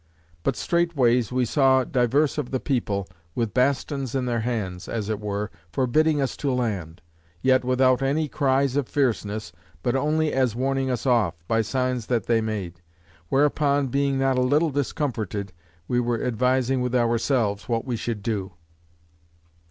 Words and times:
But 0.41 0.55
straightways 0.55 1.31
we 1.31 1.45
saw 1.45 1.83
divers 1.83 2.39
of 2.39 2.49
the 2.49 2.59
people, 2.59 3.05
with 3.35 3.53
bastons 3.53 4.15
in 4.15 4.25
their 4.25 4.39
hands 4.39 4.87
(as 4.87 5.09
it 5.09 5.19
were) 5.19 5.51
forbidding 5.71 6.19
us 6.19 6.35
to 6.37 6.51
land; 6.51 7.03
yet 7.43 7.63
without 7.63 8.01
any 8.01 8.27
cries 8.27 8.75
of 8.75 8.87
fierceness, 8.89 9.51
but 9.83 9.95
only 9.95 10.33
as 10.33 10.55
warning 10.55 10.89
us 10.89 11.05
off, 11.05 11.35
by 11.47 11.61
signs 11.61 12.07
that 12.07 12.25
they 12.25 12.41
made. 12.41 12.81
Whereupon 13.29 13.89
being 13.89 14.17
not 14.17 14.39
a 14.39 14.41
little 14.41 14.71
discomforted, 14.71 15.53
we 15.87 15.99
were 15.99 16.23
advising 16.25 16.81
with 16.81 16.95
ourselves, 16.95 17.69
what 17.69 17.85
we 17.85 17.95
should 17.95 18.23
do. 18.23 18.53